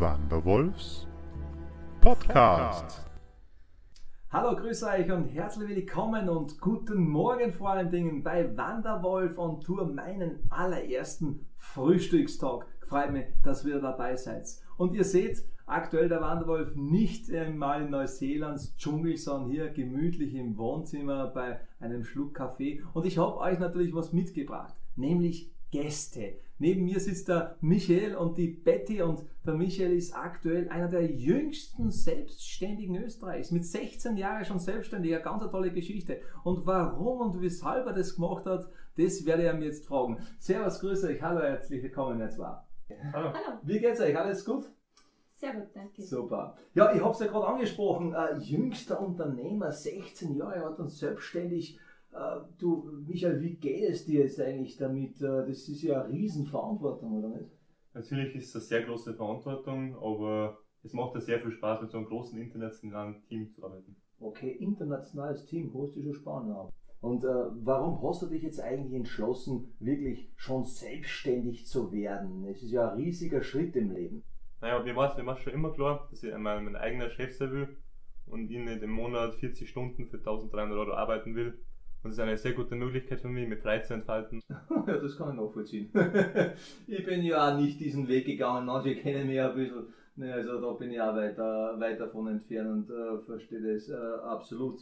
[0.00, 1.06] Wanderwolfs
[2.00, 3.06] Podcast.
[4.28, 9.60] Hallo, grüße euch und herzlich willkommen und guten Morgen vor allen Dingen bei Wanderwolf on
[9.60, 12.66] Tour, meinen allerersten Frühstückstag.
[12.88, 14.48] Freut mich, dass ihr dabei seid.
[14.76, 20.58] Und ihr seht, aktuell der Wanderwolf nicht mal in Neuseelands Dschungel, sondern hier gemütlich im
[20.58, 22.82] Wohnzimmer bei einem Schluck Kaffee.
[22.94, 26.34] Und ich habe euch natürlich was mitgebracht, nämlich Gäste.
[26.60, 31.04] Neben mir sitzt der Michael und die Betty und der Michael ist aktuell einer der
[31.04, 33.50] jüngsten Selbstständigen Österreichs.
[33.50, 36.20] Mit 16 Jahren schon selbstständig, eine ganz tolle Geschichte.
[36.44, 40.18] Und warum und weshalb er das gemacht hat, das werde ich ihm jetzt fragen.
[40.38, 42.68] Servus, grüße euch, hallo, herzlich willkommen, jetzt war.
[43.12, 43.32] Hallo.
[43.64, 44.16] Wie geht's euch?
[44.16, 44.70] Alles gut?
[45.34, 46.02] Sehr gut, danke.
[46.02, 46.56] Super.
[46.74, 48.14] Ja, ich habe es ja gerade angesprochen.
[48.14, 51.80] Äh, jüngster Unternehmer, 16 Jahre alt und selbstständig.
[52.14, 55.20] Äh, du, Michael, wie geht es dir jetzt eigentlich damit?
[55.20, 57.50] Äh, das ist ja eine Riesenverantwortung, oder nicht?
[57.92, 61.90] Natürlich ist es eine sehr große Verantwortung, aber es macht ja sehr viel Spaß, mit
[61.90, 63.96] so einem großen internationalen Team zu arbeiten.
[64.20, 66.68] Okay, internationales Team, hast du schon spannend an.
[67.00, 72.46] Und äh, warum hast du dich jetzt eigentlich entschlossen, wirklich schon selbstständig zu werden?
[72.46, 74.22] Es ist ja ein riesiger Schritt im Leben.
[74.60, 77.36] Naja, mir war es mir war's schon immer klar, dass ich einmal mein eigener Chef
[77.36, 77.76] sein will
[78.26, 81.58] und ich nicht im Monat 40 Stunden für 1300 Euro arbeiten will.
[82.04, 84.42] Und das ist eine sehr gute Möglichkeit für mich, mich frei zu entfalten.
[84.48, 85.90] ja, das kann ich nachvollziehen.
[86.86, 89.86] ich bin ja auch nicht diesen Weg gegangen, manche kennen mich ja ein bisschen.
[90.16, 93.94] Ne, also da bin ich auch weiter, weit davon entfernt und äh, verstehe das äh,
[94.22, 94.80] absolut.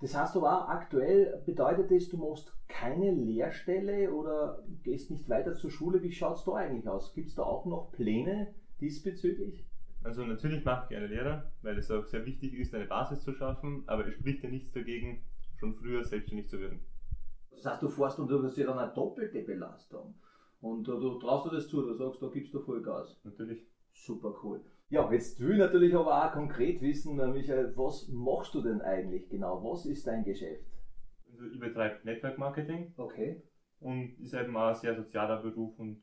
[0.00, 5.54] Das heißt aber auch aktuell bedeutet das, du machst keine Lehrstelle oder gehst nicht weiter
[5.54, 6.02] zur Schule.
[6.02, 7.14] Wie schaut es da eigentlich aus?
[7.14, 9.64] Gibt es da auch noch Pläne diesbezüglich?
[10.02, 13.32] Also natürlich mache ich eine Lehre, weil es auch sehr wichtig ist, eine Basis zu
[13.32, 15.22] schaffen, aber es spricht ja nichts dagegen,
[15.64, 16.80] schon früher selbstständig zu werden.
[17.50, 20.14] Das heißt, du fährst und du hast ja dann eine doppelte Belastung.
[20.60, 23.20] Und du traust dir das zu, du sagst, da gibst du Vollgas.
[23.24, 23.66] Natürlich.
[23.92, 24.60] Super cool.
[24.88, 28.80] Ja, jetzt will ich natürlich aber auch konkret wissen, äh, Michael, was machst du denn
[28.82, 29.62] eigentlich genau?
[29.62, 30.64] Was ist dein Geschäft?
[31.30, 33.42] Also ich betreibe Network Marketing Okay.
[33.80, 36.02] und ist eben auch ein sehr sozialer Beruf und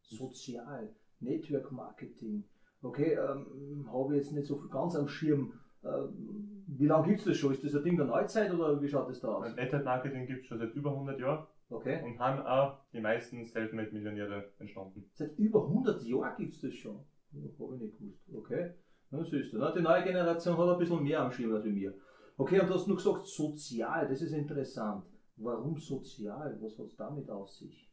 [0.00, 2.44] Sozial, Network Marketing.
[2.82, 5.52] Okay, ähm, habe ich jetzt nicht so viel ganz am Schirm.
[5.82, 6.45] Ähm,
[6.78, 7.52] wie lange gibt es das schon?
[7.52, 9.54] Ist das ein Ding der Neuzeit oder wie schaut das da aus?
[9.54, 12.00] Network Marketing gibt es schon seit über 100 Jahren Okay.
[12.02, 15.04] und haben auch die meisten Selfmade-Millionäre entstanden.
[15.12, 17.04] Seit über 100 Jahren gibt es das schon.
[17.32, 18.22] Ja, habe ich nicht gewusst.
[18.32, 18.70] Okay.
[19.10, 19.58] Na, siehst du.
[19.58, 21.72] Na, die neue Generation hat ein bisschen mehr am Schirm als wir.
[21.72, 21.94] mir.
[22.36, 25.04] Okay, und du hast nur gesagt, sozial, das ist interessant.
[25.36, 26.56] Warum sozial?
[26.60, 27.90] Was hat es damit auf sich?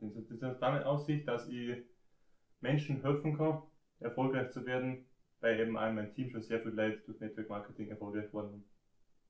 [0.00, 1.82] Das hat damit Aussicht, dass ich
[2.60, 3.62] Menschen helfen kann,
[3.98, 5.04] erfolgreich zu werden,
[5.40, 8.50] weil eben auch in meinem Team schon sehr viel Leute durch Network Marketing erfolgreich geworden
[8.50, 8.64] sind.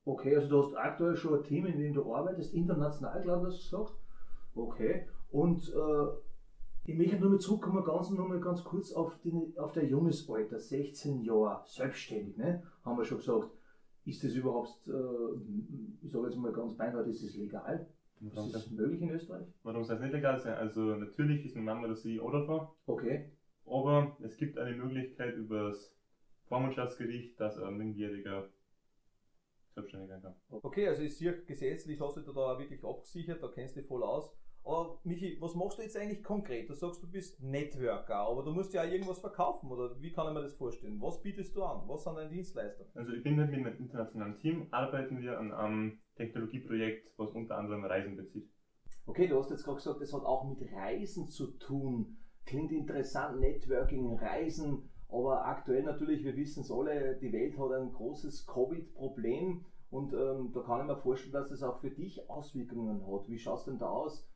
[0.05, 3.55] Okay, also du hast aktuell schon ein Team, in dem du arbeitest, international, glaube ich,
[3.55, 3.99] hast du gesagt.
[4.55, 5.06] Okay.
[5.31, 6.06] Und äh,
[6.91, 10.59] ich möchte nur mal zurückkommen, ganz, nur mal ganz kurz auf, den, auf der Jungesalter,
[10.61, 12.62] 16 Jahre, selbstständig, ne?
[12.84, 13.50] haben wir schon gesagt.
[14.05, 17.88] Ist das überhaupt, äh, ich sage jetzt mal ganz beinhart, ist das legal?
[18.21, 19.47] Warum Ist das möglich in Österreich?
[19.65, 20.55] warum soll es nicht legal sein?
[20.55, 23.33] Also natürlich ist meine Mama der CEO davon, Okay.
[23.67, 25.93] aber es gibt eine Möglichkeit über das
[26.48, 28.48] Vormundschaftsgericht, dass ein Minderjähriger
[29.74, 30.34] selbstständig sein kann.
[30.62, 33.88] Okay, also ich sehe, gesetzlich hast du dich da wirklich abgesichert, da kennst du dich
[33.88, 34.34] voll aus.
[34.64, 36.68] Aber Michi, was machst du jetzt eigentlich konkret?
[36.68, 40.26] Du sagst, du bist Networker, aber du musst ja auch irgendwas verkaufen, oder wie kann
[40.26, 41.00] ich mir das vorstellen?
[41.00, 41.86] Was bietest du an?
[41.86, 42.90] Was sind deine Dienstleistungen?
[42.94, 47.84] Also ich bin mit einem internationalen Team, arbeiten wir an einem Technologieprojekt, was unter anderem
[47.84, 48.50] Reisen bezieht.
[49.06, 52.16] Okay, du hast jetzt gerade gesagt, das hat auch mit Reisen zu tun.
[52.44, 57.93] Klingt interessant, Networking, Reisen, aber aktuell natürlich, wir wissen es alle, die Welt hat ein
[57.93, 63.06] großes Covid-Problem und ähm, da kann ich mir vorstellen, dass das auch für dich Auswirkungen
[63.06, 63.28] hat.
[63.28, 64.28] Wie schaut es denn da aus?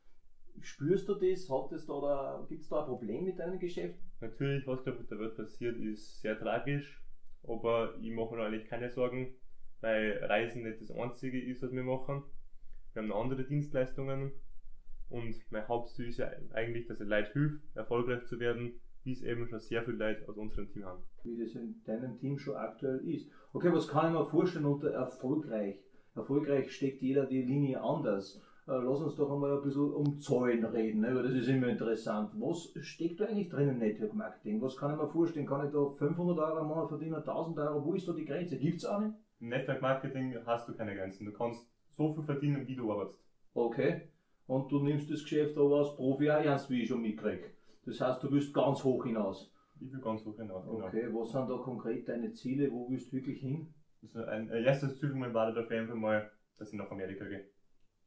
[0.61, 1.49] Spürst du das?
[1.49, 3.99] Hat es da oder gibt es da ein Problem mit deinem Geschäft?
[4.21, 7.03] Natürlich, was gerade mit der Welt passiert, ist sehr tragisch,
[7.43, 9.33] aber ich mache mir eigentlich keine Sorgen,
[9.81, 12.23] weil Reisen nicht das einzige ist, was wir machen.
[12.93, 14.31] Wir haben noch andere Dienstleistungen
[15.09, 19.21] und mein Hauptziel ist ja eigentlich, dass ich Leute hilft, erfolgreich zu werden, wie es
[19.21, 21.03] eben schon sehr viele Leute aus unserem Team haben.
[21.23, 23.29] Wie das in deinem Team schon aktuell ist.
[23.53, 25.79] Okay, was kann ich mir vorstellen unter erfolgreich?
[26.15, 28.41] Erfolgreich steckt jeder die Linie anders.
[28.67, 31.15] Äh, Lass uns doch einmal ein bisschen um Zahlen reden, ne?
[31.15, 32.31] weil das ist immer interessant.
[32.39, 34.61] Was steckt da eigentlich drin im Network Marketing?
[34.61, 35.47] Was kann ich mir vorstellen?
[35.47, 37.85] Kann ich da 500 Euro im Monat verdienen, 1000 Euro?
[37.85, 38.57] Wo ist da die Grenze?
[38.57, 39.15] Gibt es eine?
[39.39, 41.25] Im Network Marketing hast du keine Grenzen.
[41.25, 43.19] Du kannst so viel verdienen, wie du arbeitest.
[43.53, 44.09] Okay.
[44.47, 47.51] Und du nimmst das Geschäft aber als Profi auch ernst, wie ich schon mitkriege.
[47.85, 49.51] Das heißt, du willst ganz hoch hinaus.
[49.79, 50.65] Ich will ganz hoch hinaus.
[50.65, 50.85] Genau.
[50.85, 52.71] Okay, was sind da konkret deine Ziele?
[52.71, 53.73] Wo willst du wirklich hin?
[54.03, 57.25] Also ein, erstes Ziel von mir war auf jeden Fall mal, dass ich nach Amerika
[57.25, 57.45] gehe.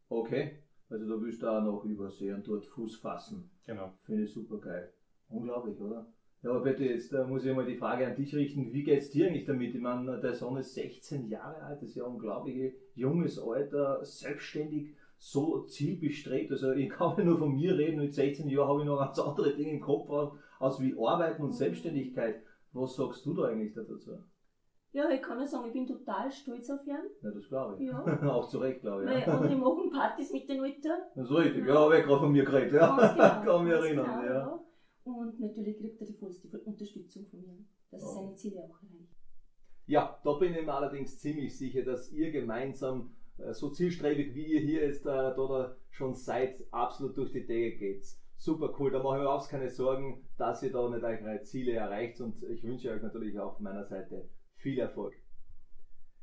[0.08, 0.58] Okay.
[0.88, 3.50] Also da willst du auch noch übersee und dort Fuß fassen.
[3.66, 3.92] Genau.
[4.02, 4.92] Finde ich super geil.
[5.28, 6.06] Unglaublich, oder?
[6.42, 8.70] Ja, aber bitte, jetzt äh, muss ich mal die Frage an dich richten.
[8.70, 9.74] Wie geht es dir eigentlich damit?
[9.74, 14.04] Ich meine, der Sohn ist 16 Jahre alt, das ist ja ein unglaublich junges Alter,
[14.04, 14.94] selbstständig,
[15.26, 16.52] so zielbestrebt.
[16.52, 19.18] Also ich kann ja nur von mir reden, mit 16 Jahren habe ich noch ganz
[19.18, 20.10] andere Dinge im Kopf,
[20.60, 22.42] als wie Arbeiten und Selbstständigkeit.
[22.72, 24.18] Was sagst du da eigentlich dazu?
[24.92, 26.98] Ja, ich kann nur sagen, ich bin total stolz auf ihn.
[27.22, 27.88] Ja, das glaube ich.
[27.88, 28.04] Ja.
[28.34, 29.08] Auch zu Recht, glaube ich.
[29.08, 29.26] Weil Ja.
[29.38, 30.98] andere machen Partys mit den Eltern.
[31.16, 32.74] Das ist richtig, ja, habe ich gerade von mir geredet.
[32.74, 32.94] Ja.
[32.94, 34.20] Genau, kann mich erinnern.
[34.20, 34.60] genau, ja.
[35.04, 38.14] Und natürlich kriegt er die vollste Unterstützung von mir, dass er Ja.
[38.14, 39.10] seine Ziele auch erreicht.
[39.86, 43.10] Ja, da bin ich mir allerdings ziemlich sicher, dass ihr gemeinsam
[43.52, 47.78] so zielstrebig wie ihr hier jetzt äh, da, da schon seid, absolut durch die Decke
[47.78, 48.06] geht.
[48.36, 51.72] Super cool, da mache ich mir überhaupt keine Sorgen, dass ihr da nicht eure Ziele
[51.72, 55.14] erreicht und ich wünsche euch natürlich auch von meiner Seite viel Erfolg.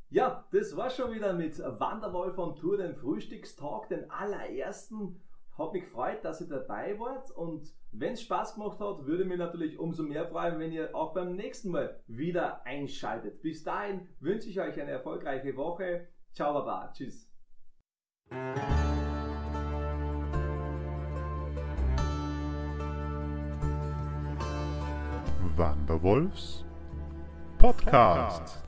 [0.10, 5.22] Ja, das war schon wieder mit Wanderwolf on Tour, dem Frühstückstag, den allerersten.
[5.58, 9.38] Hat mich gefreut, dass ihr dabei wart und wenn es Spaß gemacht hat, würde mich
[9.38, 13.42] natürlich umso mehr freuen, wenn ihr auch beim nächsten Mal wieder einschaltet.
[13.42, 16.08] Bis dahin wünsche ich euch eine erfolgreiche Woche.
[16.34, 16.92] Ciao, Baba.
[16.94, 17.28] Tschüss.
[25.58, 26.64] Wanderwolfs
[27.58, 28.61] Podcast.